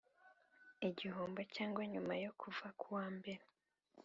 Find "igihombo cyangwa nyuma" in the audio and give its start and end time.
0.87-2.13